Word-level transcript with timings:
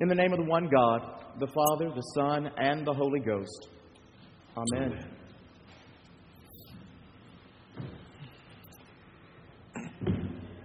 In 0.00 0.06
the 0.06 0.14
name 0.14 0.32
of 0.32 0.38
the 0.38 0.44
one 0.44 0.68
God, 0.68 1.24
the 1.40 1.48
Father, 1.48 1.90
the 1.92 2.02
Son, 2.14 2.48
and 2.56 2.86
the 2.86 2.92
Holy 2.92 3.18
Ghost. 3.18 3.68
Amen. 4.56 5.04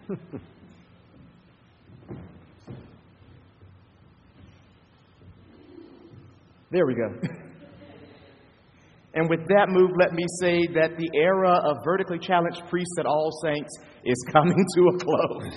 there 6.69 6.85
we 6.85 6.93
go. 6.93 7.11
And 9.23 9.29
with 9.29 9.47
that 9.47 9.69
move, 9.69 9.91
let 9.97 10.11
me 10.11 10.25
say 10.41 10.67
that 10.75 10.97
the 10.97 11.09
era 11.15 11.57
of 11.63 11.77
vertically 11.85 12.19
challenged 12.19 12.61
priests 12.67 12.93
at 12.99 13.05
All 13.05 13.31
Saints 13.41 13.71
is 14.03 14.21
coming 14.33 14.65
to 14.75 14.81
a 14.89 14.97
close. 14.99 15.55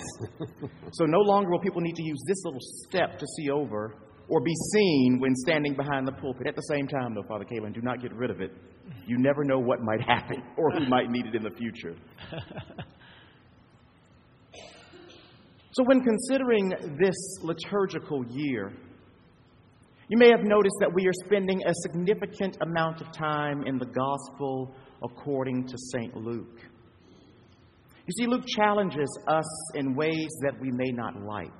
so 0.92 1.04
no 1.04 1.18
longer 1.18 1.50
will 1.50 1.58
people 1.58 1.80
need 1.80 1.96
to 1.96 2.04
use 2.04 2.22
this 2.28 2.44
little 2.44 2.60
step 2.86 3.18
to 3.18 3.26
see 3.36 3.50
over 3.50 3.96
or 4.28 4.40
be 4.40 4.54
seen 4.72 5.18
when 5.18 5.34
standing 5.34 5.74
behind 5.74 6.06
the 6.06 6.12
pulpit. 6.12 6.46
At 6.46 6.54
the 6.54 6.62
same 6.62 6.86
time, 6.86 7.12
though, 7.12 7.24
Father 7.26 7.44
Kalen, 7.44 7.74
do 7.74 7.80
not 7.82 8.00
get 8.00 8.14
rid 8.14 8.30
of 8.30 8.40
it. 8.40 8.52
You 9.04 9.18
never 9.18 9.42
know 9.42 9.58
what 9.58 9.80
might 9.82 10.00
happen 10.00 10.44
or 10.56 10.70
who 10.70 10.88
might 10.88 11.10
need 11.10 11.26
it 11.26 11.34
in 11.34 11.42
the 11.42 11.50
future. 11.50 11.96
so, 15.72 15.82
when 15.86 16.02
considering 16.02 16.72
this 17.00 17.16
liturgical 17.42 18.24
year, 18.30 18.72
you 20.08 20.18
may 20.18 20.30
have 20.30 20.44
noticed 20.44 20.76
that 20.80 20.94
we 20.94 21.06
are 21.08 21.24
spending 21.24 21.62
a 21.66 21.74
significant 21.82 22.56
amount 22.60 23.00
of 23.00 23.10
time 23.10 23.64
in 23.66 23.76
the 23.76 23.86
Gospel 23.86 24.72
according 25.02 25.66
to 25.66 25.76
St. 25.92 26.16
Luke. 26.16 26.60
You 28.06 28.12
see, 28.16 28.26
Luke 28.28 28.44
challenges 28.46 29.08
us 29.26 29.74
in 29.74 29.96
ways 29.96 30.28
that 30.42 30.60
we 30.60 30.70
may 30.70 30.92
not 30.92 31.20
like. 31.22 31.50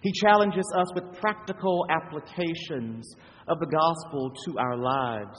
He 0.00 0.10
challenges 0.12 0.64
us 0.76 0.92
with 0.94 1.04
practical 1.20 1.86
applications 1.90 3.14
of 3.46 3.60
the 3.60 3.66
gospel 3.66 4.32
to 4.46 4.58
our 4.58 4.76
lives. 4.76 5.38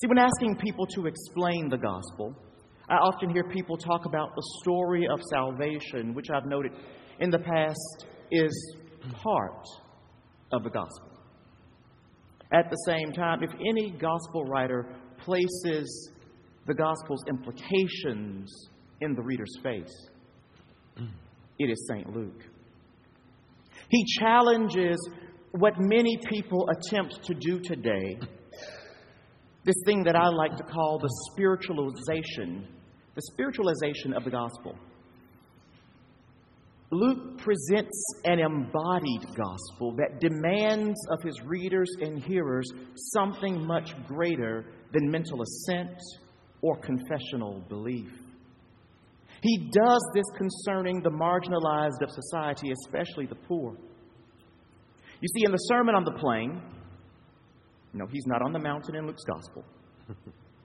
See, 0.00 0.08
when 0.08 0.18
asking 0.18 0.56
people 0.56 0.86
to 0.86 1.06
explain 1.06 1.68
the 1.68 1.78
gospel, 1.78 2.34
I 2.88 2.96
often 2.96 3.30
hear 3.30 3.44
people 3.44 3.76
talk 3.76 4.06
about 4.06 4.34
the 4.34 4.42
story 4.60 5.06
of 5.08 5.20
salvation, 5.30 6.14
which 6.14 6.30
I've 6.30 6.46
noted 6.46 6.72
in 7.20 7.30
the 7.30 7.38
past 7.38 8.06
is 8.32 8.76
part 9.22 9.66
of 10.52 10.62
the 10.64 10.70
gospel. 10.70 11.10
At 12.52 12.70
the 12.70 12.76
same 12.86 13.12
time, 13.12 13.42
if 13.42 13.50
any 13.54 13.90
gospel 13.90 14.44
writer 14.44 14.86
places 15.18 16.12
the 16.66 16.74
gospel's 16.74 17.24
implications 17.28 18.52
in 19.00 19.14
the 19.14 19.22
reader's 19.22 19.52
face, 19.62 20.08
mm. 20.98 21.08
it 21.58 21.70
is 21.70 21.86
St. 21.88 22.08
Luke. 22.14 22.42
He 23.88 24.04
challenges 24.18 24.96
what 25.52 25.74
many 25.78 26.18
people 26.28 26.68
attempt 26.68 27.24
to 27.24 27.34
do 27.34 27.60
today 27.60 28.18
this 29.66 29.74
thing 29.84 30.04
that 30.04 30.14
I 30.14 30.28
like 30.28 30.56
to 30.56 30.62
call 30.62 31.00
the 31.00 31.10
spiritualization, 31.32 32.66
the 33.16 33.22
spiritualization 33.32 34.16
of 34.16 34.22
the 34.24 34.30
gospel. 34.30 34.76
Luke 36.92 37.38
presents 37.38 38.14
an 38.24 38.38
embodied 38.38 39.26
gospel 39.34 39.96
that 39.96 40.20
demands 40.20 40.96
of 41.10 41.20
his 41.22 41.34
readers 41.44 41.90
and 42.00 42.22
hearers 42.22 42.66
something 43.12 43.66
much 43.66 43.92
greater 44.06 44.66
than 44.92 45.10
mental 45.10 45.42
assent 45.42 45.98
or 46.62 46.76
confessional 46.76 47.60
belief. 47.68 48.10
He 49.42 49.68
does 49.72 50.10
this 50.14 50.24
concerning 50.36 51.02
the 51.02 51.10
marginalized 51.10 52.02
of 52.02 52.10
society, 52.10 52.72
especially 52.84 53.26
the 53.26 53.34
poor. 53.34 53.76
You 55.20 55.28
see, 55.34 55.44
in 55.44 55.50
the 55.50 55.58
Sermon 55.58 55.94
on 55.94 56.04
the 56.04 56.12
Plain, 56.12 56.62
no, 57.94 58.06
he's 58.12 58.26
not 58.26 58.42
on 58.42 58.52
the 58.52 58.58
mountain 58.58 58.94
in 58.94 59.06
Luke's 59.06 59.24
gospel. 59.24 59.64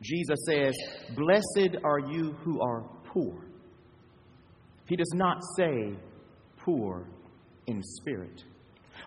Jesus 0.02 0.38
says, 0.48 0.74
Blessed 1.16 1.78
are 1.84 2.00
you 2.00 2.34
who 2.44 2.62
are 2.62 2.84
poor. 3.06 3.48
He 4.88 4.96
does 4.96 5.12
not 5.14 5.38
say, 5.58 5.96
poor 6.66 7.08
in 7.68 7.82
spirit. 7.84 8.44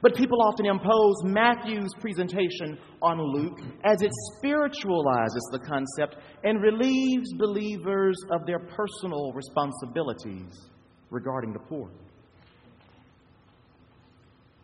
But 0.02 0.14
people 0.16 0.42
often 0.42 0.66
impose 0.66 1.14
Matthew's 1.24 1.92
presentation 2.00 2.78
on 3.00 3.18
Luke 3.20 3.58
as 3.84 4.02
it 4.02 4.10
spiritualizes 4.36 5.48
the 5.52 5.60
concept 5.60 6.16
and 6.42 6.60
relieves 6.60 7.32
believers 7.38 8.16
of 8.30 8.44
their 8.46 8.58
personal 8.58 9.32
responsibilities 9.32 10.68
regarding 11.10 11.52
the 11.52 11.60
poor. 11.60 11.90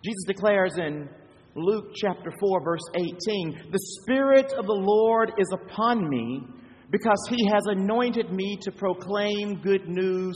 Jesus 0.05 0.25
declares 0.27 0.79
in 0.79 1.09
Luke 1.55 1.93
chapter 1.95 2.33
4, 2.41 2.65
verse 2.65 2.81
18, 2.95 3.71
The 3.71 3.97
Spirit 4.03 4.53
of 4.53 4.67
the 4.67 4.73
Lord 4.73 5.33
is 5.39 5.49
upon 5.53 6.09
me 6.09 6.43
because 6.91 7.19
he 7.29 7.47
has 7.47 7.63
anointed 7.67 8.33
me 8.33 8.59
to 8.63 8.73
proclaim 8.73 9.61
good 9.63 9.89
news 9.89 10.35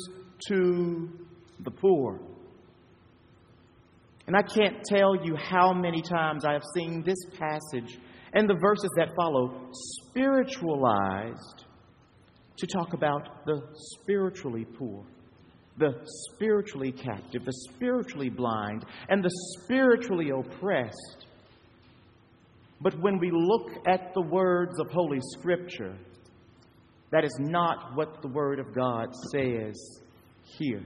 to 0.49 1.09
the 1.61 1.71
poor. 1.71 2.21
And 4.27 4.37
I 4.37 4.43
can't 4.43 4.83
tell 4.85 5.15
you 5.15 5.37
how 5.37 5.73
many 5.73 6.01
times 6.01 6.45
I 6.45 6.53
have 6.53 6.63
seen 6.75 7.03
this 7.05 7.19
passage 7.39 7.99
and 8.33 8.49
the 8.49 8.55
verses 8.55 8.91
that 8.97 9.15
follow 9.15 9.71
spiritualized 9.73 11.65
to 12.57 12.67
talk 12.67 12.95
about 12.95 13.45
the 13.47 13.61
spiritually 13.75 14.65
poor, 14.65 15.05
the 15.79 15.93
spiritually 16.33 16.93
captive, 16.93 17.45
the 17.45 17.53
spiritually 17.71 18.31
blind, 18.31 18.85
and 19.09 19.23
the 19.23 19.31
spiritually 19.61 20.31
oppressed. 20.31 21.27
But 22.81 22.99
when 23.01 23.19
we 23.19 23.31
look 23.31 23.71
at 23.87 24.15
the 24.15 24.23
words 24.23 24.79
of 24.81 24.91
Holy 24.91 25.21
Scripture, 25.39 25.97
that 27.11 27.25
is 27.25 27.37
not 27.41 27.95
what 27.95 28.23
the 28.23 28.29
Word 28.29 28.59
of 28.59 28.75
God 28.75 29.09
says 29.33 30.01
here. 30.59 30.83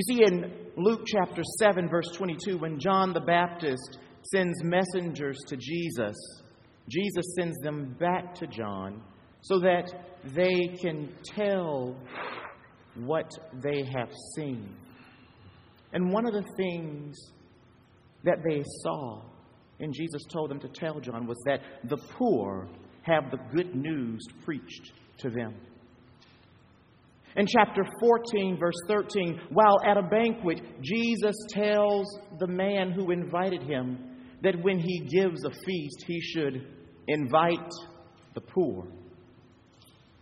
You 0.00 0.16
see, 0.16 0.24
in 0.24 0.50
Luke 0.78 1.02
chapter 1.06 1.42
7, 1.58 1.86
verse 1.90 2.08
22, 2.14 2.56
when 2.56 2.80
John 2.80 3.12
the 3.12 3.20
Baptist 3.20 3.98
sends 4.22 4.64
messengers 4.64 5.36
to 5.48 5.58
Jesus, 5.58 6.16
Jesus 6.88 7.34
sends 7.38 7.58
them 7.58 7.94
back 8.00 8.34
to 8.36 8.46
John 8.46 9.02
so 9.42 9.58
that 9.58 9.92
they 10.24 10.74
can 10.80 11.12
tell 11.22 11.98
what 12.94 13.30
they 13.62 13.84
have 13.94 14.10
seen. 14.36 14.74
And 15.92 16.10
one 16.10 16.24
of 16.24 16.32
the 16.32 16.48
things 16.56 17.18
that 18.24 18.38
they 18.42 18.64
saw, 18.82 19.20
and 19.80 19.92
Jesus 19.92 20.22
told 20.32 20.48
them 20.48 20.60
to 20.60 20.68
tell 20.68 20.98
John, 21.00 21.26
was 21.26 21.42
that 21.44 21.60
the 21.84 21.98
poor 22.16 22.70
have 23.02 23.30
the 23.30 23.40
good 23.54 23.74
news 23.74 24.22
preached 24.46 24.92
to 25.18 25.28
them. 25.28 25.56
In 27.36 27.46
chapter 27.46 27.84
14, 28.00 28.58
verse 28.58 28.74
13, 28.88 29.40
while 29.50 29.78
at 29.86 29.96
a 29.96 30.02
banquet, 30.02 30.60
Jesus 30.82 31.36
tells 31.50 32.18
the 32.40 32.46
man 32.46 32.90
who 32.90 33.12
invited 33.12 33.62
him 33.62 33.98
that 34.42 34.60
when 34.62 34.78
he 34.78 35.00
gives 35.00 35.44
a 35.44 35.50
feast, 35.50 36.04
he 36.06 36.20
should 36.20 36.66
invite 37.06 37.70
the 38.34 38.40
poor, 38.40 38.86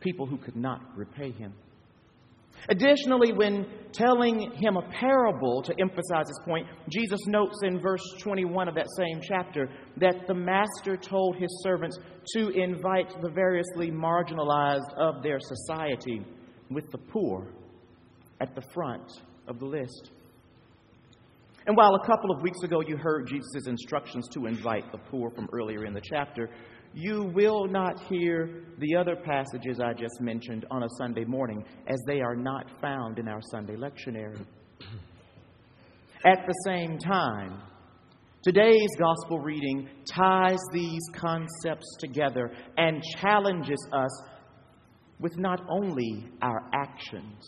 people 0.00 0.26
who 0.26 0.36
could 0.36 0.56
not 0.56 0.80
repay 0.96 1.30
him. 1.30 1.54
Additionally, 2.68 3.32
when 3.32 3.66
telling 3.92 4.50
him 4.56 4.76
a 4.76 4.82
parable 4.90 5.62
to 5.62 5.74
emphasize 5.80 6.26
his 6.26 6.40
point, 6.44 6.66
Jesus 6.90 7.20
notes 7.26 7.60
in 7.62 7.80
verse 7.80 8.02
21 8.20 8.68
of 8.68 8.74
that 8.74 8.88
same 8.96 9.20
chapter 9.22 9.70
that 9.96 10.26
the 10.26 10.34
master 10.34 10.96
told 10.96 11.36
his 11.36 11.48
servants 11.62 11.98
to 12.34 12.48
invite 12.50 13.22
the 13.22 13.30
variously 13.30 13.90
marginalized 13.90 14.92
of 14.98 15.22
their 15.22 15.38
society 15.40 16.24
with 16.70 16.90
the 16.90 16.98
poor 16.98 17.46
at 18.40 18.54
the 18.54 18.62
front 18.72 19.10
of 19.46 19.58
the 19.58 19.66
list. 19.66 20.10
And 21.66 21.76
while 21.76 21.94
a 21.96 22.06
couple 22.06 22.30
of 22.30 22.40
weeks 22.42 22.62
ago 22.62 22.80
you 22.80 22.96
heard 22.96 23.26
Jesus' 23.28 23.66
instructions 23.66 24.26
to 24.28 24.46
invite 24.46 24.90
the 24.90 24.98
poor 24.98 25.30
from 25.30 25.48
earlier 25.52 25.84
in 25.84 25.92
the 25.92 26.00
chapter, 26.00 26.48
you 26.94 27.30
will 27.34 27.66
not 27.66 28.00
hear 28.08 28.64
the 28.78 28.96
other 28.96 29.14
passages 29.14 29.78
I 29.80 29.92
just 29.92 30.20
mentioned 30.20 30.64
on 30.70 30.82
a 30.82 30.88
Sunday 30.96 31.24
morning, 31.24 31.64
as 31.86 31.98
they 32.06 32.20
are 32.20 32.34
not 32.34 32.66
found 32.80 33.18
in 33.18 33.28
our 33.28 33.40
Sunday 33.50 33.76
lectionary. 33.76 34.44
At 36.24 36.46
the 36.46 36.54
same 36.64 36.98
time, 36.98 37.60
today's 38.42 38.88
gospel 38.98 39.38
reading 39.38 39.88
ties 40.10 40.58
these 40.72 41.02
concepts 41.12 41.96
together 42.00 42.50
and 42.76 43.02
challenges 43.20 43.86
us 43.92 44.22
with 45.20 45.36
not 45.36 45.60
only 45.68 46.26
our 46.42 46.68
actions, 46.72 47.44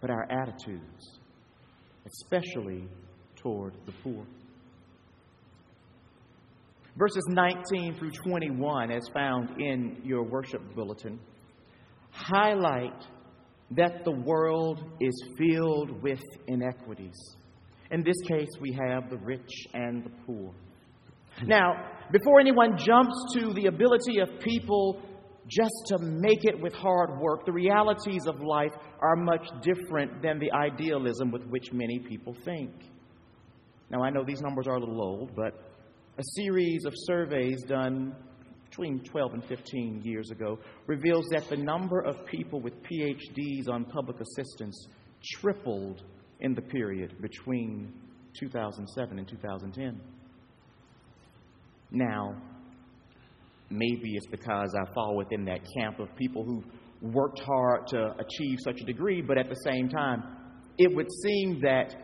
but 0.00 0.10
our 0.10 0.26
attitudes, 0.30 1.18
especially 2.06 2.88
toward 3.36 3.74
the 3.86 3.92
poor. 4.02 4.24
Verses 6.96 7.24
19 7.28 7.94
through 7.98 8.10
21, 8.10 8.90
as 8.90 9.02
found 9.12 9.60
in 9.60 10.00
your 10.04 10.22
worship 10.22 10.62
bulletin, 10.74 11.18
highlight 12.10 13.04
that 13.72 14.04
the 14.04 14.12
world 14.12 14.80
is 15.00 15.12
filled 15.36 16.02
with 16.02 16.20
inequities. 16.46 17.16
In 17.90 18.02
this 18.02 18.16
case, 18.28 18.48
we 18.60 18.76
have 18.88 19.10
the 19.10 19.18
rich 19.18 19.50
and 19.72 20.04
the 20.04 20.10
poor. 20.26 20.52
Now, 21.44 21.72
before 22.12 22.38
anyone 22.38 22.76
jumps 22.78 23.14
to 23.34 23.52
the 23.52 23.66
ability 23.66 24.20
of 24.20 24.28
people 24.40 25.02
just 25.48 25.74
to 25.88 25.98
make 25.98 26.44
it 26.44 26.60
with 26.60 26.72
hard 26.72 27.18
work, 27.20 27.44
the 27.44 27.52
realities 27.52 28.26
of 28.26 28.40
life 28.40 28.72
are 29.00 29.16
much 29.16 29.46
different 29.62 30.22
than 30.22 30.38
the 30.38 30.50
idealism 30.52 31.30
with 31.30 31.44
which 31.46 31.72
many 31.72 31.98
people 31.98 32.34
think. 32.44 32.70
Now, 33.90 34.02
I 34.02 34.10
know 34.10 34.24
these 34.24 34.40
numbers 34.40 34.66
are 34.66 34.76
a 34.76 34.80
little 34.80 35.02
old, 35.02 35.36
but 35.36 35.54
a 36.18 36.22
series 36.36 36.84
of 36.86 36.92
surveys 36.96 37.62
done 37.64 38.14
between 38.70 39.00
12 39.00 39.34
and 39.34 39.44
15 39.44 40.02
years 40.02 40.30
ago 40.30 40.58
reveals 40.86 41.26
that 41.30 41.48
the 41.48 41.56
number 41.56 42.00
of 42.00 42.24
people 42.26 42.60
with 42.60 42.72
PhDs 42.82 43.68
on 43.68 43.84
public 43.84 44.16
assistance 44.20 44.88
tripled 45.40 46.02
in 46.40 46.54
the 46.54 46.62
period 46.62 47.20
between 47.20 47.92
2007 48.38 49.18
and 49.18 49.28
2010. 49.28 50.00
Now, 51.90 52.34
maybe 53.70 54.14
it's 54.14 54.26
because 54.26 54.74
I 54.74 54.92
fall 54.94 55.16
within 55.16 55.44
that 55.46 55.60
camp 55.76 55.98
of 55.98 56.14
people 56.16 56.44
who 56.44 56.62
worked 57.00 57.40
hard 57.40 57.86
to 57.88 58.14
achieve 58.18 58.58
such 58.64 58.80
a 58.80 58.84
degree, 58.84 59.20
but 59.20 59.38
at 59.38 59.48
the 59.48 59.56
same 59.64 59.88
time, 59.88 60.22
it 60.78 60.94
would 60.94 61.08
seem 61.22 61.60
that 61.60 61.94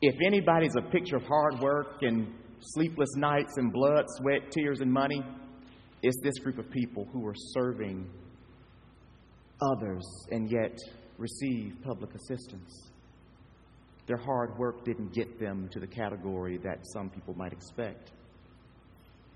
if 0.00 0.14
anybody's 0.24 0.76
a 0.76 0.82
picture 0.82 1.16
of 1.16 1.22
hard 1.22 1.60
work 1.60 2.02
and 2.02 2.28
sleepless 2.60 3.08
nights 3.16 3.56
and 3.56 3.72
blood, 3.72 4.04
sweat, 4.18 4.50
tears, 4.50 4.80
and 4.80 4.92
money, 4.92 5.22
it's 6.02 6.20
this 6.22 6.38
group 6.38 6.58
of 6.58 6.70
people 6.70 7.06
who 7.12 7.26
are 7.26 7.34
serving 7.34 8.06
others 9.72 10.04
and 10.30 10.50
yet 10.50 10.76
receive 11.18 11.76
public 11.82 12.10
assistance. 12.14 12.90
Their 14.06 14.18
hard 14.18 14.58
work 14.58 14.84
didn't 14.84 15.14
get 15.14 15.40
them 15.40 15.68
to 15.72 15.80
the 15.80 15.86
category 15.86 16.58
that 16.58 16.80
some 16.92 17.08
people 17.08 17.34
might 17.34 17.52
expect. 17.52 18.12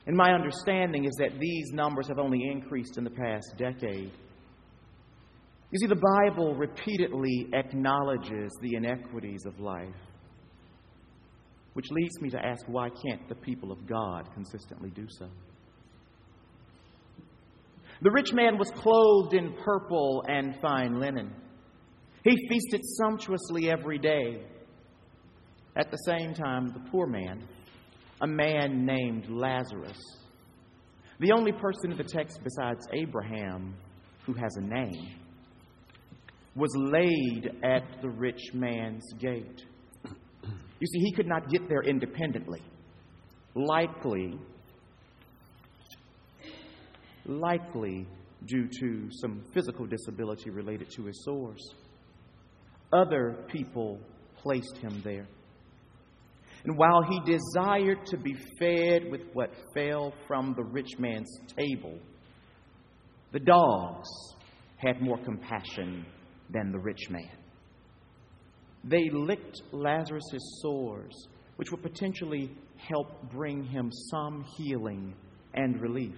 And 0.09 0.17
my 0.17 0.33
understanding 0.33 1.05
is 1.05 1.13
that 1.19 1.39
these 1.39 1.71
numbers 1.71 2.09
have 2.09 2.19
only 2.19 2.43
increased 2.51 2.97
in 2.97 3.05
the 3.05 3.11
past 3.11 3.53
decade. 3.59 4.11
You 5.71 5.79
see, 5.79 5.87
the 5.87 6.03
Bible 6.17 6.55
repeatedly 6.55 7.49
acknowledges 7.53 8.51
the 8.63 8.77
inequities 8.77 9.45
of 9.45 9.61
life, 9.61 9.95
which 11.75 11.91
leads 11.91 12.23
me 12.23 12.31
to 12.31 12.43
ask 12.43 12.65
why 12.69 12.89
can't 12.89 13.29
the 13.29 13.35
people 13.35 13.71
of 13.71 13.87
God 13.87 14.31
consistently 14.33 14.89
do 14.89 15.07
so? 15.11 15.29
The 18.01 18.11
rich 18.11 18.33
man 18.33 18.57
was 18.57 18.71
clothed 18.71 19.35
in 19.35 19.53
purple 19.63 20.25
and 20.27 20.59
fine 20.63 20.99
linen. 20.99 21.35
He 22.25 22.35
feasted 22.49 22.81
sumptuously 22.83 23.71
every 23.71 23.99
day. 23.99 24.41
At 25.77 25.91
the 25.91 25.99
same 25.99 26.33
time, 26.33 26.73
the 26.73 26.91
poor 26.91 27.07
man, 27.07 27.47
a 28.21 28.27
man 28.27 28.85
named 28.85 29.29
Lazarus, 29.29 29.99
the 31.21 31.33
only 31.33 31.53
person 31.53 31.93
in 31.93 31.97
the 31.97 32.05
text 32.05 32.41
besides 32.43 32.87
Abraham 32.93 33.75
who 34.25 34.33
has 34.35 34.57
a 34.57 34.61
name, 34.61 35.15
was 36.55 36.71
laid 36.77 37.51
at 37.63 38.03
the 38.03 38.11
rich 38.11 38.53
man's 38.53 39.05
gate. 39.19 39.65
You 40.81 40.87
see, 40.87 40.99
he 41.01 41.13
could 41.13 41.27
not 41.27 41.49
get 41.49 41.69
there 41.69 41.83
independently. 41.83 42.63
Likely, 43.55 44.39
likely 47.27 48.07
due 48.47 48.69
to 48.81 49.09
some 49.11 49.43
physical 49.53 49.87
disability 49.87 50.51
related 50.51 50.91
to 50.91 51.05
his 51.05 51.25
sores. 51.25 51.63
Other 52.93 53.45
people 53.49 53.99
placed 54.37 54.77
him 54.79 55.01
there. 55.05 55.27
And 56.65 56.77
while 56.77 57.03
he 57.03 57.21
desired 57.21 58.05
to 58.07 58.17
be 58.17 58.35
fed 58.59 59.11
with 59.11 59.23
what 59.33 59.51
fell 59.75 60.13
from 60.27 60.55
the 60.57 60.65
rich 60.65 60.99
man's 60.99 61.31
table, 61.57 61.99
the 63.33 63.41
dogs 63.41 64.09
had 64.77 65.01
more 65.01 65.19
compassion 65.25 66.05
than 66.51 66.73
the 66.73 66.79
rich 66.79 67.11
man. 67.11 67.31
They 68.85 69.11
licked 69.13 69.61
Lazarus' 69.73 70.61
sores, 70.63 71.29
which 71.57 71.71
would 71.71 71.83
potentially 71.83 72.57
help 72.77 73.31
bring 73.31 73.65
him 73.65 73.91
some 74.11 74.45
healing 74.57 75.15
and 75.55 75.81
relief. 75.81 76.15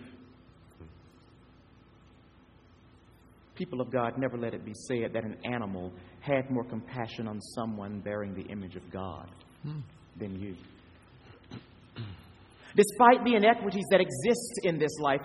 people 3.60 3.82
of 3.82 3.92
God, 3.92 4.16
never 4.16 4.38
let 4.38 4.54
it 4.54 4.64
be 4.64 4.72
said 4.72 5.12
that 5.12 5.22
an 5.22 5.36
animal 5.44 5.92
had 6.20 6.50
more 6.50 6.64
compassion 6.64 7.28
on 7.28 7.38
someone 7.54 8.00
bearing 8.00 8.34
the 8.34 8.50
image 8.50 8.74
of 8.74 8.90
God 8.90 9.28
hmm. 9.62 9.80
Than 10.20 10.40
you. 10.40 10.56
Despite 12.76 13.24
the 13.24 13.34
inequities 13.34 13.84
that 13.90 14.00
exist 14.00 14.60
in 14.62 14.78
this 14.78 14.92
life, 15.00 15.22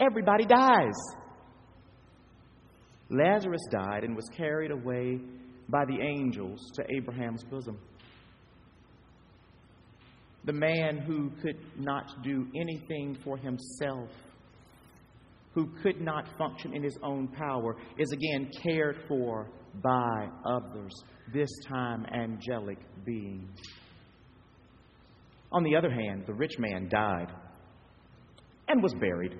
everybody 0.00 0.46
dies. 0.46 0.94
Lazarus 3.10 3.60
died 3.70 4.04
and 4.04 4.16
was 4.16 4.24
carried 4.34 4.70
away 4.70 5.20
by 5.68 5.84
the 5.84 6.00
angels 6.00 6.70
to 6.76 6.84
Abraham's 6.96 7.44
bosom. 7.44 7.78
The 10.44 10.54
man 10.54 10.98
who 10.98 11.30
could 11.42 11.58
not 11.78 12.06
do 12.24 12.48
anything 12.54 13.18
for 13.22 13.36
himself 13.36 14.08
who 15.54 15.68
could 15.82 16.00
not 16.00 16.26
function 16.38 16.74
in 16.74 16.82
his 16.82 16.98
own 17.02 17.28
power 17.28 17.76
is 17.98 18.10
again 18.12 18.50
cared 18.62 18.96
for 19.06 19.48
by 19.82 20.28
others, 20.44 20.92
this 21.32 21.50
time 21.68 22.06
angelic 22.06 22.78
beings. 23.04 23.58
On 25.52 25.62
the 25.62 25.76
other 25.76 25.90
hand, 25.90 26.24
the 26.26 26.34
rich 26.34 26.58
man 26.58 26.88
died 26.88 27.28
and 28.68 28.82
was 28.82 28.94
buried. 28.94 29.38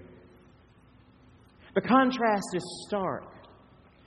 The 1.75 1.81
contrast 1.81 2.49
is 2.55 2.85
stark. 2.87 3.25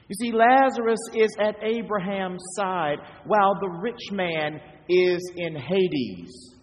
You 0.07 0.15
see, 0.21 0.31
Lazarus 0.31 0.99
is 1.15 1.35
at 1.39 1.55
Abraham's 1.63 2.43
side 2.55 2.97
while 3.25 3.59
the 3.59 3.69
rich 3.81 4.11
man 4.11 4.61
is 4.87 5.19
in 5.35 5.55
Hades. 5.55 6.55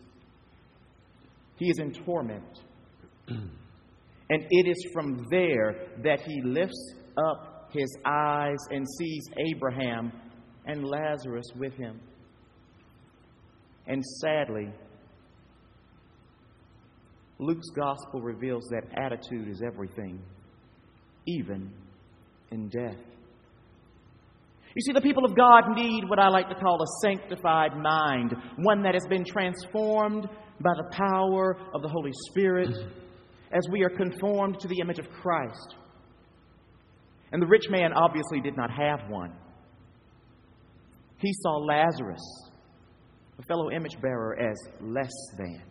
He 1.57 1.69
is 1.71 1.79
in 1.79 1.93
torment. 1.93 2.61
And 4.31 4.47
it 4.49 4.67
is 4.67 4.91
from 4.95 5.27
there 5.31 5.89
that 6.03 6.23
he 6.23 6.41
lifts 6.43 6.95
up 7.19 7.69
his 7.71 7.99
eyes 8.07 8.57
and 8.71 8.87
sees 8.99 9.25
Abraham 9.51 10.11
and 10.65 10.87
Lazarus 10.87 11.45
with 11.57 11.75
him. 11.75 12.01
And 13.87 14.03
sadly, 14.23 14.73
Luke's 17.43 17.71
gospel 17.71 18.21
reveals 18.21 18.65
that 18.71 18.85
attitude 18.97 19.49
is 19.49 19.63
everything, 19.67 20.23
even 21.27 21.73
in 22.51 22.69
death. 22.69 22.97
You 24.75 24.81
see, 24.81 24.93
the 24.93 25.01
people 25.01 25.25
of 25.25 25.37
God 25.37 25.75
need 25.75 26.09
what 26.09 26.19
I 26.19 26.29
like 26.29 26.49
to 26.49 26.55
call 26.55 26.81
a 26.83 26.87
sanctified 27.03 27.77
mind, 27.77 28.35
one 28.57 28.83
that 28.85 28.95
has 28.95 29.07
been 29.09 29.25
transformed 29.25 30.29
by 30.61 30.71
the 30.77 30.89
power 30.97 31.59
of 31.75 31.83
the 31.83 31.89
Holy 31.89 32.13
Spirit 32.31 32.71
as 33.53 33.69
we 33.71 33.83
are 33.83 33.91
conformed 33.91 34.61
to 34.61 34.69
the 34.69 34.79
image 34.81 34.99
of 34.99 35.11
Christ. 35.11 35.75
And 37.33 37.43
the 37.43 37.47
rich 37.47 37.69
man 37.69 37.93
obviously 37.93 38.41
did 38.41 38.57
not 38.57 38.71
have 38.71 39.11
one. 39.11 39.33
He 41.19 41.33
saw 41.35 41.57
Lazarus, 41.59 42.51
a 43.39 43.43
fellow 43.43 43.71
image 43.71 44.01
bearer, 44.01 44.39
as 44.39 44.57
less 44.81 45.13
than. 45.37 45.63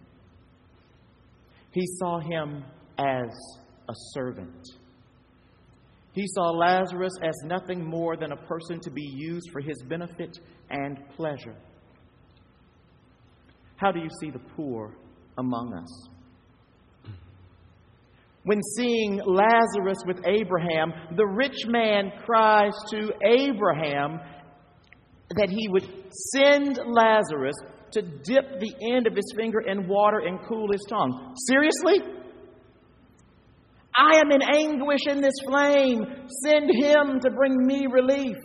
He 1.71 1.85
saw 1.99 2.19
him 2.19 2.63
as 2.97 3.29
a 3.89 3.93
servant. 4.13 4.67
He 6.13 6.27
saw 6.27 6.49
Lazarus 6.51 7.13
as 7.23 7.35
nothing 7.45 7.85
more 7.85 8.17
than 8.17 8.33
a 8.33 8.37
person 8.47 8.79
to 8.81 8.91
be 8.91 9.09
used 9.15 9.49
for 9.51 9.61
his 9.61 9.81
benefit 9.87 10.37
and 10.69 10.97
pleasure. 11.15 11.55
How 13.77 13.91
do 13.91 13.99
you 13.99 14.09
see 14.19 14.29
the 14.29 14.41
poor 14.55 14.97
among 15.37 15.73
us? 15.73 16.09
When 18.43 18.61
seeing 18.75 19.21
Lazarus 19.25 19.99
with 20.05 20.19
Abraham, 20.25 20.93
the 21.15 21.25
rich 21.25 21.65
man 21.67 22.11
cries 22.25 22.73
to 22.89 23.11
Abraham 23.23 24.19
that 25.35 25.49
he 25.49 25.67
would 25.69 25.87
send 26.33 26.79
Lazarus 26.85 27.55
to 27.93 28.01
dip 28.01 28.59
the 28.59 28.73
end 28.93 29.07
of 29.07 29.15
his 29.15 29.33
finger 29.35 29.61
in 29.61 29.87
water 29.87 30.19
and 30.19 30.39
cool 30.47 30.71
his 30.71 30.85
tongue. 30.89 31.35
Seriously? 31.47 31.99
I 33.95 34.19
am 34.19 34.31
in 34.31 34.41
anguish 34.41 35.01
in 35.07 35.21
this 35.21 35.33
flame. 35.45 36.05
Send 36.45 36.69
him 36.69 37.19
to 37.19 37.29
bring 37.31 37.55
me 37.65 37.87
relief. 37.91 38.37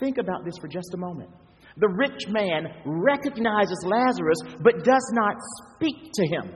Think 0.00 0.18
about 0.18 0.44
this 0.44 0.54
for 0.60 0.68
just 0.68 0.94
a 0.94 0.96
moment. 0.96 1.30
The 1.78 1.88
rich 1.88 2.28
man 2.28 2.68
recognizes 2.84 3.84
Lazarus 3.84 4.38
but 4.60 4.84
does 4.84 5.12
not 5.12 5.36
speak 5.74 6.12
to 6.14 6.26
him. 6.26 6.52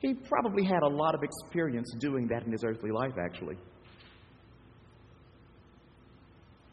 He 0.00 0.12
probably 0.12 0.64
had 0.64 0.82
a 0.82 0.88
lot 0.88 1.14
of 1.14 1.22
experience 1.22 1.90
doing 1.98 2.28
that 2.28 2.44
in 2.44 2.52
his 2.52 2.62
earthly 2.62 2.90
life, 2.90 3.14
actually. 3.18 3.56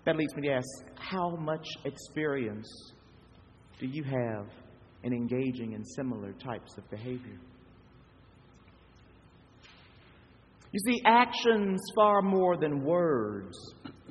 That 0.05 0.15
leads 0.15 0.35
me 0.35 0.47
to 0.47 0.53
ask 0.53 0.67
how 0.95 1.35
much 1.35 1.67
experience 1.85 2.67
do 3.79 3.87
you 3.87 4.03
have 4.03 4.47
in 5.03 5.13
engaging 5.13 5.73
in 5.73 5.83
similar 5.83 6.33
types 6.33 6.77
of 6.77 6.89
behavior? 6.89 7.39
You 10.71 10.79
see, 10.85 11.01
actions 11.05 11.81
far 11.95 12.21
more 12.21 12.57
than 12.57 12.83
words 12.83 13.57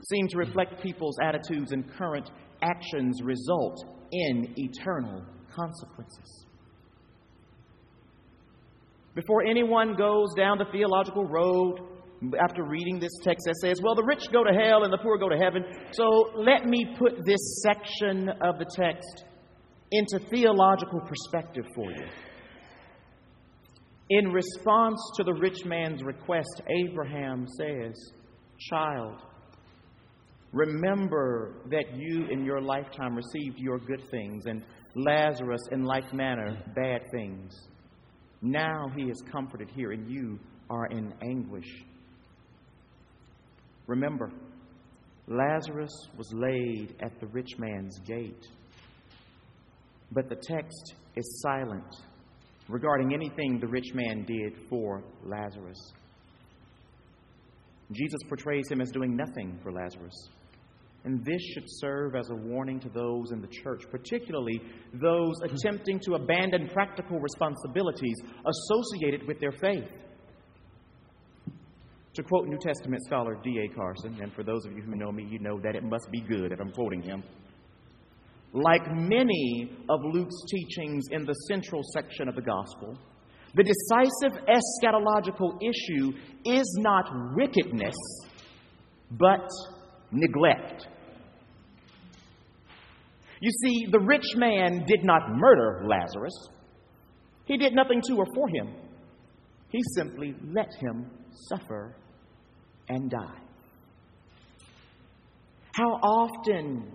seem 0.09 0.29
to 0.29 0.39
reflect 0.39 0.83
people's 0.83 1.17
attitudes, 1.23 1.73
and 1.73 1.91
current 1.93 2.31
actions 2.63 3.23
result 3.23 3.79
in 4.13 4.53
eternal 4.57 5.25
consequences. 5.55 6.47
Before 9.15 9.43
anyone 9.43 9.97
goes 9.97 10.29
down 10.37 10.59
the 10.59 10.67
theological 10.73 11.25
road 11.25 11.81
after 12.39 12.65
reading 12.65 12.99
this 12.99 13.13
text 13.23 13.47
that 13.47 13.57
says, 13.57 13.81
well, 13.83 13.95
the 13.95 14.05
rich 14.05 14.31
go 14.33 14.45
to 14.45 14.53
hell 14.53 14.85
and 14.85 14.93
the 14.93 14.99
poor 14.99 15.19
go 15.19 15.29
to 15.29 15.39
heaven, 15.39 15.65
so 15.93 16.33
let 16.37 16.67
me 16.67 16.95
put 16.99 17.25
this 17.25 17.63
section 17.63 18.29
of 18.43 18.59
the 18.59 18.67
text 18.77 19.25
into 19.93 20.19
theological 20.31 21.01
perspective 21.01 21.65
for 21.75 21.91
you. 21.91 22.07
In 24.11 24.33
response 24.33 25.01
to 25.17 25.25
the 25.25 25.33
rich 25.33 25.65
man's 25.65 26.03
request, 26.03 26.63
Abraham 26.85 27.47
says, 27.57 28.13
Child, 28.69 29.23
remember 30.53 31.55
that 31.71 31.97
you 31.97 32.27
in 32.27 32.45
your 32.45 32.61
lifetime 32.61 33.15
received 33.17 33.59
your 33.59 33.79
good 33.79 34.03
things, 34.11 34.47
and 34.47 34.65
Lazarus 34.97 35.63
in 35.71 35.85
like 35.85 36.13
manner 36.13 36.61
bad 36.75 37.03
things. 37.13 37.55
Now 38.43 38.91
he 38.97 39.05
is 39.05 39.23
comforted 39.31 39.71
here, 39.71 39.93
and 39.93 40.11
you 40.11 40.39
are 40.69 40.87
in 40.87 41.15
anguish. 41.23 41.85
Remember, 43.91 44.31
Lazarus 45.27 45.91
was 46.17 46.33
laid 46.33 46.95
at 47.01 47.19
the 47.19 47.27
rich 47.27 47.59
man's 47.59 47.99
gate, 48.07 48.47
but 50.13 50.29
the 50.29 50.37
text 50.37 50.95
is 51.17 51.43
silent 51.43 51.97
regarding 52.69 53.13
anything 53.13 53.59
the 53.59 53.67
rich 53.67 53.93
man 53.93 54.25
did 54.29 54.57
for 54.69 55.03
Lazarus. 55.25 55.93
Jesus 57.91 58.21
portrays 58.29 58.71
him 58.71 58.81
as 58.81 58.93
doing 58.93 59.17
nothing 59.17 59.59
for 59.61 59.73
Lazarus. 59.73 60.15
And 61.03 61.25
this 61.25 61.43
should 61.53 61.65
serve 61.67 62.15
as 62.15 62.31
a 62.31 62.37
warning 62.37 62.79
to 62.81 62.89
those 62.91 63.33
in 63.33 63.41
the 63.41 63.49
church, 63.49 63.83
particularly 63.91 64.63
those 65.03 65.35
attempting 65.43 65.99
to 66.07 66.15
abandon 66.15 66.69
practical 66.69 67.19
responsibilities 67.19 68.17
associated 68.47 69.27
with 69.27 69.41
their 69.41 69.51
faith. 69.51 69.91
To 72.15 72.23
quote 72.25 72.49
New 72.49 72.59
Testament 72.59 73.03
scholar 73.07 73.37
D.A. 73.45 73.73
Carson, 73.75 74.19
and 74.21 74.33
for 74.33 74.43
those 74.43 74.67
of 74.67 74.73
you 74.73 74.83
who 74.83 74.97
know 74.97 75.13
me, 75.13 75.25
you 75.31 75.39
know 75.39 75.61
that 75.61 75.77
it 75.77 75.85
must 75.85 76.11
be 76.11 76.21
good 76.21 76.51
if 76.51 76.61
I'm 76.61 76.73
quoting 76.73 77.03
him. 77.03 77.23
Like 78.53 78.83
many 78.93 79.71
of 79.89 80.01
Luke's 80.03 80.35
teachings 80.51 81.05
in 81.13 81.25
the 81.25 81.35
central 81.49 81.83
section 81.95 82.29
of 82.29 82.35
the 82.35 82.43
gospel, 82.43 82.99
the 83.55 83.63
decisive 83.63 84.45
eschatological 84.49 85.57
issue 85.63 86.13
is 86.45 86.79
not 86.81 87.05
wickedness, 87.37 87.95
but 89.13 89.49
neglect. 90.11 90.89
You 93.41 93.51
see, 93.63 93.87
the 93.91 94.01
rich 94.01 94.35
man 94.35 94.85
did 94.87 95.05
not 95.05 95.23
murder 95.31 95.85
Lazarus, 95.87 96.49
he 97.47 97.57
did 97.57 97.73
nothing 97.73 98.03
to 98.09 98.17
or 98.17 98.27
for 98.35 98.49
him. 98.49 98.75
He 99.71 99.81
simply 99.95 100.35
let 100.53 100.69
him 100.81 101.11
suffer 101.49 101.97
and 102.89 103.11
die. 103.11 103.39
How 105.73 105.93
often 106.03 106.93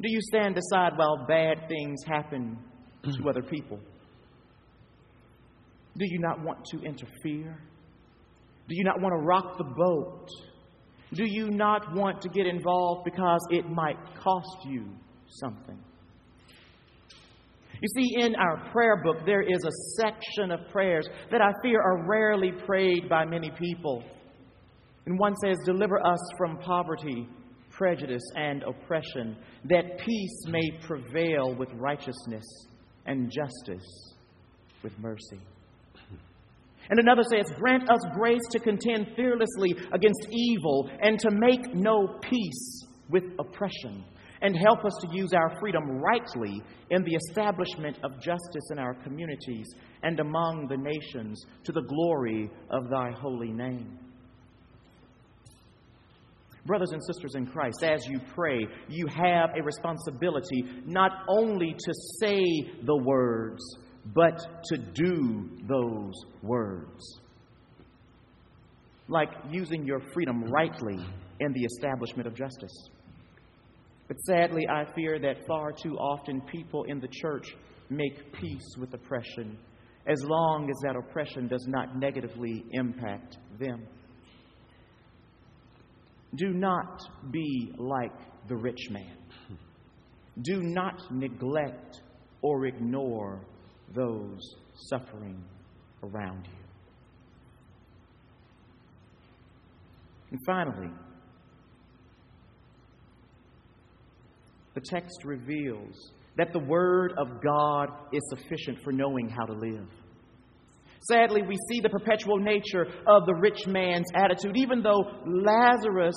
do 0.00 0.10
you 0.10 0.20
stand 0.20 0.58
aside 0.58 0.92
while 0.96 1.24
bad 1.26 1.68
things 1.68 2.02
happen 2.06 2.58
to 3.04 3.28
other 3.28 3.42
people? 3.42 3.78
Do 5.96 6.04
you 6.04 6.18
not 6.18 6.42
want 6.42 6.64
to 6.72 6.82
interfere? 6.82 7.58
Do 8.68 8.74
you 8.74 8.84
not 8.84 9.00
want 9.00 9.12
to 9.12 9.24
rock 9.24 9.56
the 9.56 9.64
boat? 9.64 10.28
Do 11.14 11.24
you 11.24 11.50
not 11.50 11.94
want 11.94 12.20
to 12.22 12.28
get 12.28 12.46
involved 12.46 13.04
because 13.04 13.40
it 13.50 13.70
might 13.70 13.96
cost 14.22 14.66
you 14.66 14.86
something? 15.28 15.78
You 17.80 17.88
see, 17.94 18.22
in 18.22 18.34
our 18.36 18.70
prayer 18.72 19.02
book, 19.02 19.18
there 19.26 19.42
is 19.42 19.64
a 19.64 20.02
section 20.02 20.50
of 20.50 20.60
prayers 20.70 21.06
that 21.30 21.40
I 21.40 21.52
fear 21.62 21.80
are 21.80 22.08
rarely 22.08 22.52
prayed 22.66 23.08
by 23.08 23.24
many 23.24 23.50
people. 23.50 24.02
And 25.06 25.18
one 25.18 25.34
says, 25.36 25.56
Deliver 25.64 26.04
us 26.04 26.20
from 26.38 26.58
poverty 26.58 27.28
prejudice, 27.76 28.22
and 28.34 28.62
oppression, 28.62 29.36
that 29.64 29.98
peace 29.98 30.42
may 30.48 30.70
prevail 30.82 31.54
with 31.54 31.68
righteousness 31.74 32.44
and 33.04 33.30
justice 33.30 34.14
with 34.82 34.98
mercy. 34.98 35.40
And 36.88 37.00
another 37.00 37.22
says, 37.30 37.52
Grant 37.58 37.90
us 37.90 38.00
grace 38.14 38.46
to 38.52 38.60
contend 38.60 39.08
fearlessly 39.16 39.74
against 39.92 40.28
evil 40.30 40.88
and 41.02 41.18
to 41.20 41.30
make 41.30 41.74
no 41.74 42.18
peace 42.22 42.86
with 43.10 43.24
oppression, 43.38 44.04
and 44.42 44.56
help 44.56 44.84
us 44.84 44.92
to 45.00 45.08
use 45.12 45.32
our 45.32 45.58
freedom 45.58 45.82
rightly 46.00 46.62
in 46.90 47.02
the 47.04 47.14
establishment 47.14 47.98
of 48.02 48.12
justice 48.20 48.70
in 48.70 48.78
our 48.78 48.94
communities 49.02 49.66
and 50.02 50.20
among 50.20 50.66
the 50.68 50.76
nations 50.76 51.44
to 51.64 51.72
the 51.72 51.82
glory 51.82 52.50
of 52.70 52.88
thy 52.90 53.10
holy 53.10 53.52
name. 53.52 53.98
Brothers 56.66 56.90
and 56.90 57.02
sisters 57.04 57.36
in 57.36 57.46
Christ, 57.46 57.84
as 57.84 58.04
you 58.08 58.20
pray, 58.34 58.66
you 58.88 59.06
have 59.06 59.50
a 59.56 59.62
responsibility 59.62 60.64
not 60.84 61.12
only 61.28 61.72
to 61.72 61.94
say 62.20 62.42
the 62.84 62.96
words, 63.04 63.62
but 64.14 64.38
to 64.64 64.76
do 64.76 65.48
those 65.68 66.14
words. 66.42 67.20
Like 69.08 69.28
using 69.48 69.84
your 69.84 70.00
freedom 70.12 70.42
rightly 70.44 70.98
in 71.38 71.52
the 71.52 71.64
establishment 71.64 72.26
of 72.26 72.34
justice. 72.34 72.88
But 74.08 74.20
sadly, 74.20 74.66
I 74.68 74.84
fear 74.94 75.18
that 75.18 75.46
far 75.46 75.72
too 75.72 75.96
often 75.96 76.40
people 76.42 76.84
in 76.84 77.00
the 77.00 77.08
church 77.08 77.48
make 77.90 78.32
peace 78.32 78.76
with 78.78 78.94
oppression 78.94 79.58
as 80.06 80.22
long 80.22 80.70
as 80.70 80.76
that 80.82 80.94
oppression 80.96 81.48
does 81.48 81.66
not 81.66 81.96
negatively 81.96 82.64
impact 82.70 83.38
them. 83.58 83.86
Do 86.36 86.52
not 86.52 87.02
be 87.32 87.72
like 87.76 88.16
the 88.48 88.56
rich 88.56 88.90
man. 88.90 89.16
Do 90.42 90.62
not 90.62 91.10
neglect 91.10 92.02
or 92.42 92.66
ignore 92.66 93.40
those 93.94 94.40
suffering 94.90 95.42
around 96.02 96.46
you. 96.46 96.66
And 100.30 100.40
finally, 100.44 100.90
the 104.76 104.82
text 104.82 105.24
reveals 105.24 106.12
that 106.36 106.52
the 106.52 106.58
Word 106.58 107.14
of 107.16 107.28
God 107.42 107.88
is 108.12 108.20
sufficient 108.28 108.78
for 108.84 108.92
knowing 108.92 109.28
how 109.28 109.46
to 109.46 109.54
live. 109.54 109.88
Sadly, 111.08 111.40
we 111.40 111.56
see 111.70 111.80
the 111.80 111.88
perpetual 111.88 112.38
nature 112.38 112.86
of 113.06 113.24
the 113.24 113.34
rich 113.40 113.66
man's 113.66 114.06
attitude. 114.14 114.54
Even 114.56 114.82
though 114.82 115.02
Lazarus 115.26 116.16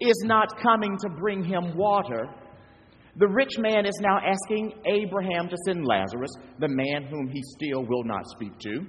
is 0.00 0.22
not 0.24 0.60
coming 0.62 0.96
to 1.02 1.08
bring 1.18 1.42
him 1.42 1.76
water, 1.76 2.28
the 3.16 3.26
rich 3.26 3.58
man 3.58 3.86
is 3.86 3.98
now 4.00 4.18
asking 4.18 4.74
Abraham 4.86 5.48
to 5.48 5.56
send 5.66 5.84
Lazarus, 5.84 6.30
the 6.60 6.68
man 6.68 7.08
whom 7.10 7.26
he 7.26 7.42
still 7.42 7.84
will 7.84 8.04
not 8.04 8.24
speak 8.28 8.56
to, 8.60 8.86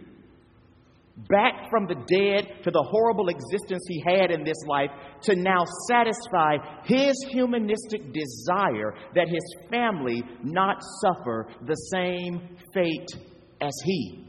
back 1.30 1.70
from 1.70 1.88
the 1.88 1.96
dead 1.96 2.64
to 2.64 2.72
the 2.72 2.88
horrible 2.92 3.30
existence 3.30 3.84
he 3.88 4.04
had 4.06 4.30
in 4.32 4.44
this 4.44 4.58
life 4.68 4.92
to 5.24 5.36
now 5.36 5.64
satisfy 5.90 6.58
his 6.86 7.16
humanistic 7.30 8.14
desire 8.14 8.94
that 9.16 9.28
his 9.28 9.56
family 9.72 10.24
not 10.44 10.78
suffer 11.02 11.48
the 11.66 11.76
same 11.92 12.56
fate 12.74 13.10
as 13.62 13.74
he. 13.84 14.28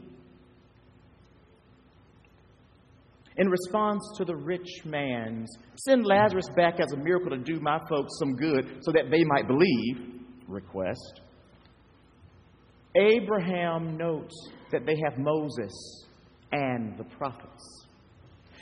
in 3.39 3.47
response 3.47 4.03
to 4.17 4.25
the 4.25 4.35
rich 4.35 4.83
man's 4.83 5.49
send 5.87 6.05
Lazarus 6.05 6.49
back 6.57 6.79
as 6.81 6.91
a 6.91 6.97
miracle 6.97 7.29
to 7.29 7.37
do 7.37 7.59
my 7.61 7.79
folks 7.89 8.19
some 8.19 8.35
good 8.35 8.79
so 8.81 8.91
that 8.91 9.09
they 9.09 9.23
might 9.23 9.47
believe 9.47 10.19
request. 10.47 11.21
Abraham 12.95 13.95
notes 13.95 14.35
that 14.73 14.85
they 14.85 14.95
have 15.05 15.17
Moses 15.17 15.71
and 16.51 16.97
the 16.97 17.03
prophets. 17.03 17.85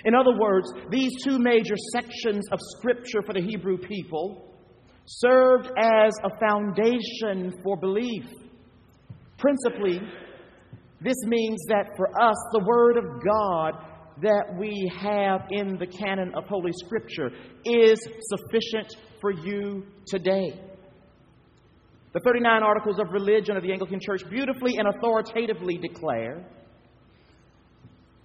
In 0.05 0.13
other 0.13 0.37
words, 0.37 0.67
these 0.89 1.11
two 1.23 1.39
major 1.39 1.75
sections 1.91 2.45
of 2.51 2.59
Scripture 2.77 3.21
for 3.25 3.33
the 3.33 3.41
Hebrew 3.41 3.77
people 3.77 4.55
served 5.05 5.71
as 5.77 6.13
a 6.23 6.37
foundation 6.39 7.59
for 7.63 7.77
belief. 7.77 8.25
Principally, 9.37 10.01
This 11.01 11.17
means 11.25 11.59
that 11.67 11.89
for 11.95 12.09
us, 12.19 12.35
the 12.53 12.63
Word 12.65 12.97
of 12.97 13.05
God 13.23 13.85
that 14.21 14.55
we 14.57 14.91
have 14.99 15.41
in 15.51 15.77
the 15.77 15.85
canon 15.85 16.33
of 16.35 16.45
Holy 16.45 16.71
Scripture 16.85 17.29
is 17.65 17.99
sufficient 18.21 18.95
for 19.21 19.31
you 19.31 19.85
today. 20.07 20.59
The 22.13 22.21
39 22.25 22.63
Articles 22.63 22.99
of 22.99 23.11
Religion 23.11 23.55
of 23.55 23.61
the 23.61 23.71
Anglican 23.71 23.99
Church 24.03 24.27
beautifully 24.27 24.77
and 24.77 24.87
authoritatively 24.87 25.77
declare 25.77 26.43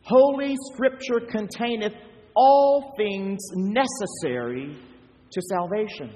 Holy 0.05 0.55
Scripture 0.73 1.21
containeth 1.31 1.95
all 2.35 2.95
things 2.97 3.39
necessary 3.55 4.77
to 5.31 5.43
salvation. 5.43 6.13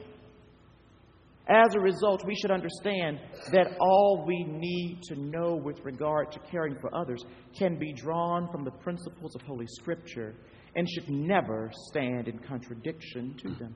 As 1.49 1.76
a 1.76 1.81
result, 1.81 2.26
we 2.26 2.35
should 2.35 2.50
understand 2.50 3.21
that 3.52 3.76
all 3.81 4.25
we 4.26 4.43
need 4.45 5.00
to 5.05 5.14
know 5.14 5.55
with 5.55 5.78
regard 5.85 6.33
to 6.33 6.40
caring 6.50 6.76
for 6.81 6.93
others 6.93 7.25
can 7.57 7.78
be 7.78 7.93
drawn 7.93 8.50
from 8.50 8.64
the 8.64 8.73
principles 8.73 9.37
of 9.37 9.43
Holy 9.43 9.66
Scripture 9.69 10.35
and 10.75 10.88
should 10.90 11.09
never 11.09 11.71
stand 11.88 12.26
in 12.26 12.38
contradiction 12.40 13.37
to 13.43 13.55
them. 13.55 13.75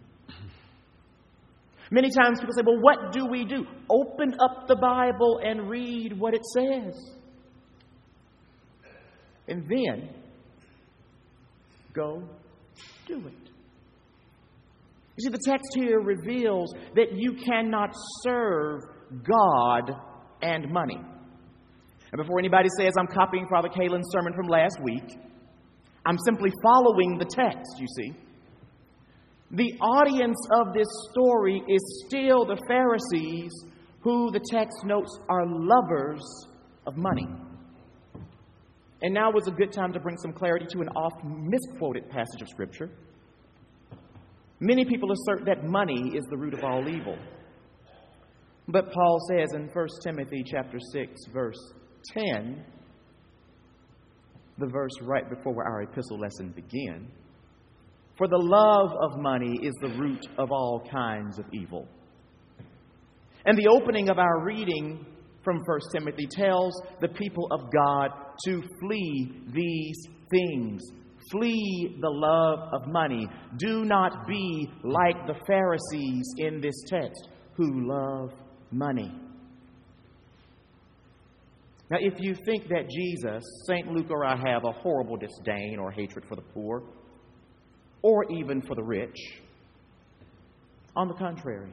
Many 1.92 2.10
times 2.10 2.40
people 2.40 2.54
say, 2.54 2.62
Well, 2.64 2.80
what 2.80 3.12
do 3.12 3.26
we 3.26 3.44
do? 3.44 3.64
Open 3.88 4.34
up 4.40 4.66
the 4.66 4.76
Bible 4.76 5.40
and 5.44 5.68
read 5.68 6.18
what 6.18 6.34
it 6.34 6.44
says. 6.44 7.19
And 9.50 9.68
then 9.68 10.08
go 11.92 12.22
do 13.06 13.18
it. 13.18 13.50
You 15.16 15.24
see, 15.24 15.28
the 15.28 15.42
text 15.44 15.72
here 15.74 16.00
reveals 16.00 16.72
that 16.94 17.12
you 17.12 17.34
cannot 17.34 17.90
serve 18.22 18.80
God 19.22 19.90
and 20.40 20.70
money. 20.70 20.96
And 22.12 22.16
before 22.16 22.38
anybody 22.38 22.68
says 22.78 22.94
I'm 22.98 23.08
copying 23.08 23.46
Father 23.50 23.68
Kalin's 23.68 24.08
sermon 24.10 24.32
from 24.34 24.46
last 24.46 24.78
week, 24.82 25.18
I'm 26.06 26.16
simply 26.24 26.50
following 26.62 27.18
the 27.18 27.26
text, 27.26 27.78
you 27.78 27.86
see. 27.96 28.12
The 29.50 29.72
audience 29.80 30.38
of 30.60 30.72
this 30.72 30.86
story 31.10 31.60
is 31.68 32.04
still 32.06 32.46
the 32.46 32.56
Pharisees, 32.68 33.50
who 34.00 34.30
the 34.30 34.40
text 34.50 34.84
notes 34.84 35.18
are 35.28 35.44
lovers 35.44 36.22
of 36.86 36.96
money. 36.96 37.26
And 39.02 39.14
now 39.14 39.30
was 39.30 39.48
a 39.48 39.50
good 39.50 39.72
time 39.72 39.92
to 39.92 40.00
bring 40.00 40.16
some 40.18 40.32
clarity 40.32 40.66
to 40.70 40.80
an 40.80 40.88
oft 40.90 41.24
misquoted 41.24 42.08
passage 42.10 42.42
of 42.42 42.48
Scripture. 42.48 42.90
Many 44.60 44.84
people 44.84 45.10
assert 45.10 45.46
that 45.46 45.64
money 45.64 46.12
is 46.14 46.24
the 46.30 46.36
root 46.36 46.52
of 46.52 46.62
all 46.62 46.86
evil. 46.86 47.16
But 48.68 48.92
Paul 48.92 49.18
says 49.30 49.54
in 49.54 49.68
1 49.72 49.88
Timothy 50.04 50.44
chapter 50.44 50.78
6 50.92 51.26
verse 51.32 51.72
10, 52.12 52.62
the 54.58 54.66
verse 54.66 54.92
right 55.02 55.28
before 55.30 55.66
our 55.66 55.82
epistle 55.82 56.18
lesson 56.18 56.52
begins, 56.54 57.10
for 58.18 58.28
the 58.28 58.36
love 58.36 58.90
of 59.00 59.18
money 59.18 59.58
is 59.62 59.72
the 59.80 59.98
root 59.98 60.26
of 60.36 60.52
all 60.52 60.86
kinds 60.92 61.38
of 61.38 61.46
evil. 61.52 61.88
And 63.46 63.56
the 63.56 63.68
opening 63.68 64.10
of 64.10 64.18
our 64.18 64.44
reading 64.44 65.06
from 65.42 65.56
1 65.64 65.80
Timothy 65.94 66.26
tells 66.30 66.74
the 67.00 67.08
people 67.08 67.48
of 67.50 67.60
God 67.72 68.10
to 68.46 68.62
flee 68.80 69.32
these 69.52 70.06
things. 70.30 70.82
Flee 71.30 71.96
the 72.00 72.10
love 72.10 72.70
of 72.72 72.88
money. 72.88 73.26
Do 73.58 73.84
not 73.84 74.26
be 74.26 74.68
like 74.82 75.26
the 75.26 75.36
Pharisees 75.46 76.34
in 76.38 76.60
this 76.60 76.74
text 76.88 77.28
who 77.56 77.86
love 77.86 78.30
money. 78.70 79.12
Now, 81.90 81.98
if 82.00 82.14
you 82.20 82.36
think 82.46 82.68
that 82.68 82.88
Jesus, 82.88 83.42
St. 83.66 83.88
Luke, 83.88 84.10
or 84.10 84.24
I 84.24 84.36
have 84.36 84.64
a 84.64 84.70
horrible 84.70 85.16
disdain 85.16 85.78
or 85.80 85.90
hatred 85.90 86.24
for 86.28 86.36
the 86.36 86.42
poor, 86.54 86.84
or 88.02 88.24
even 88.30 88.62
for 88.62 88.76
the 88.76 88.82
rich, 88.82 89.16
on 90.94 91.08
the 91.08 91.14
contrary, 91.14 91.72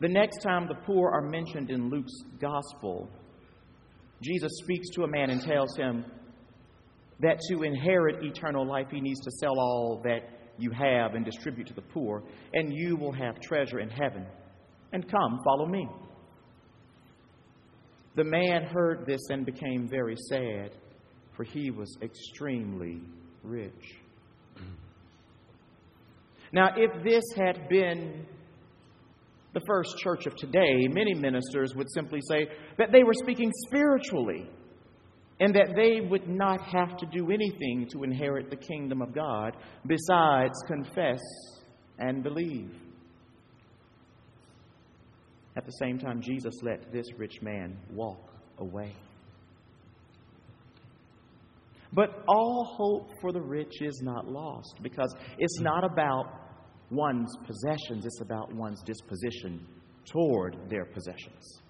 the 0.00 0.08
next 0.08 0.38
time 0.42 0.66
the 0.66 0.74
poor 0.86 1.10
are 1.10 1.22
mentioned 1.22 1.70
in 1.70 1.90
Luke's 1.90 2.24
gospel, 2.40 3.08
Jesus 4.22 4.52
speaks 4.62 4.88
to 4.90 5.04
a 5.04 5.08
man 5.08 5.30
and 5.30 5.40
tells 5.40 5.76
him 5.76 6.04
that 7.20 7.38
to 7.50 7.62
inherit 7.62 8.22
eternal 8.24 8.66
life, 8.66 8.86
he 8.90 9.00
needs 9.00 9.20
to 9.20 9.30
sell 9.32 9.58
all 9.58 10.00
that 10.04 10.20
you 10.58 10.70
have 10.70 11.14
and 11.14 11.24
distribute 11.24 11.66
to 11.68 11.74
the 11.74 11.82
poor, 11.82 12.22
and 12.52 12.72
you 12.72 12.96
will 12.96 13.12
have 13.12 13.40
treasure 13.40 13.80
in 13.80 13.88
heaven. 13.88 14.26
And 14.92 15.10
come, 15.10 15.38
follow 15.44 15.66
me. 15.66 15.88
The 18.16 18.24
man 18.24 18.64
heard 18.64 19.06
this 19.06 19.20
and 19.30 19.46
became 19.46 19.88
very 19.88 20.16
sad, 20.28 20.72
for 21.36 21.44
he 21.44 21.70
was 21.70 21.96
extremely 22.02 23.00
rich. 23.42 23.96
Now, 26.52 26.70
if 26.76 27.04
this 27.04 27.22
had 27.36 27.68
been 27.68 28.26
the 29.52 29.60
first 29.66 29.98
church 29.98 30.26
of 30.26 30.36
today, 30.36 30.86
many 30.88 31.14
ministers 31.14 31.74
would 31.74 31.90
simply 31.92 32.20
say 32.28 32.48
that 32.78 32.92
they 32.92 33.02
were 33.02 33.14
speaking 33.14 33.50
spiritually 33.66 34.48
and 35.40 35.54
that 35.54 35.74
they 35.74 36.00
would 36.00 36.28
not 36.28 36.60
have 36.62 36.96
to 36.98 37.06
do 37.06 37.30
anything 37.30 37.88
to 37.90 38.04
inherit 38.04 38.50
the 38.50 38.56
kingdom 38.56 39.02
of 39.02 39.14
God 39.14 39.56
besides 39.86 40.54
confess 40.66 41.20
and 41.98 42.22
believe. 42.22 42.70
At 45.56 45.66
the 45.66 45.72
same 45.72 45.98
time, 45.98 46.20
Jesus 46.20 46.54
let 46.62 46.92
this 46.92 47.06
rich 47.16 47.42
man 47.42 47.76
walk 47.90 48.32
away. 48.58 48.94
But 51.92 52.22
all 52.28 52.76
hope 52.76 53.10
for 53.20 53.32
the 53.32 53.40
rich 53.40 53.82
is 53.82 54.00
not 54.02 54.28
lost 54.28 54.76
because 54.82 55.12
it's 55.38 55.60
not 55.60 55.82
about 55.82 56.49
one's 56.90 57.36
possessions, 57.46 58.04
it's 58.04 58.20
about 58.20 58.52
one's 58.54 58.82
disposition 58.82 59.66
toward 60.04 60.56
their 60.68 60.84
possessions. 60.84 61.60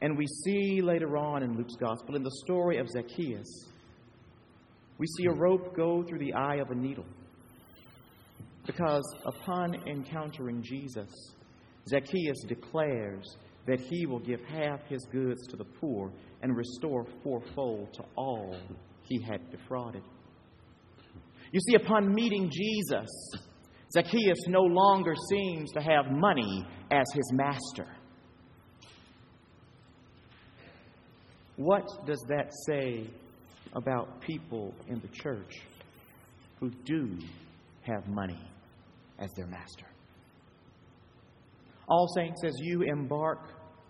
And 0.00 0.18
we 0.18 0.26
see 0.26 0.82
later 0.82 1.16
on 1.16 1.42
in 1.42 1.56
Luke's 1.56 1.76
gospel, 1.76 2.16
in 2.16 2.22
the 2.22 2.42
story 2.44 2.78
of 2.78 2.88
Zacchaeus, 2.90 3.68
we 4.98 5.06
see 5.18 5.26
a 5.26 5.32
rope 5.32 5.74
go 5.74 6.02
through 6.02 6.18
the 6.18 6.34
eye 6.34 6.56
of 6.56 6.70
a 6.70 6.74
needle. 6.74 7.06
Because 8.66 9.04
upon 9.24 9.74
encountering 9.88 10.62
Jesus, 10.62 11.10
Zacchaeus 11.88 12.44
declares 12.46 13.36
that 13.66 13.80
he 13.80 14.06
will 14.06 14.20
give 14.20 14.40
half 14.42 14.80
his 14.88 15.06
goods 15.10 15.46
to 15.48 15.56
the 15.56 15.64
poor 15.64 16.10
and 16.42 16.56
restore 16.56 17.06
fourfold 17.22 17.92
to 17.94 18.04
all 18.16 18.56
he 19.02 19.22
had 19.22 19.50
defrauded. 19.50 20.02
You 21.54 21.60
see, 21.60 21.76
upon 21.76 22.12
meeting 22.12 22.50
Jesus, 22.52 23.08
Zacchaeus 23.92 24.48
no 24.48 24.62
longer 24.62 25.14
seems 25.30 25.70
to 25.74 25.80
have 25.80 26.10
money 26.10 26.66
as 26.90 27.06
his 27.14 27.32
master. 27.32 27.86
What 31.54 31.86
does 32.06 32.18
that 32.28 32.50
say 32.66 33.08
about 33.72 34.20
people 34.20 34.74
in 34.88 34.98
the 34.98 35.06
church 35.06 35.60
who 36.58 36.70
do 36.84 37.16
have 37.82 38.08
money 38.08 38.50
as 39.20 39.30
their 39.36 39.46
master? 39.46 39.86
All 41.86 42.08
Saints, 42.16 42.42
as 42.44 42.54
you 42.58 42.82
embark 42.82 43.38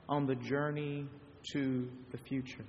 on 0.06 0.26
the 0.26 0.34
journey 0.34 1.06
to 1.54 1.88
the 2.12 2.18
future, 2.18 2.66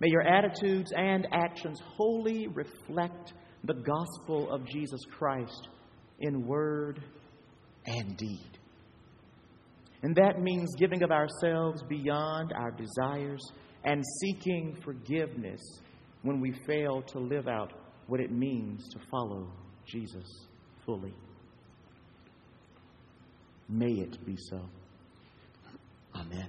may 0.00 0.08
your 0.08 0.26
attitudes 0.26 0.92
and 0.96 1.28
actions 1.32 1.80
wholly 1.96 2.48
reflect 2.48 3.34
the 3.64 3.74
gospel 3.74 4.50
of 4.50 4.66
Jesus 4.66 5.00
Christ 5.10 5.68
in 6.20 6.46
word 6.46 7.02
and 7.86 8.16
deed. 8.16 8.58
And 10.02 10.14
that 10.16 10.40
means 10.40 10.74
giving 10.78 11.02
of 11.02 11.10
ourselves 11.10 11.82
beyond 11.88 12.52
our 12.54 12.70
desires 12.70 13.40
and 13.84 14.02
seeking 14.20 14.76
forgiveness 14.82 15.60
when 16.22 16.40
we 16.40 16.52
fail 16.66 17.02
to 17.02 17.18
live 17.18 17.48
out 17.48 17.72
what 18.06 18.20
it 18.20 18.32
means 18.32 18.88
to 18.88 18.98
follow 19.10 19.50
Jesus 19.86 20.26
fully. 20.84 21.14
May 23.68 23.92
it 23.92 24.24
be 24.24 24.36
so. 24.50 24.60
Amen. 26.14 26.48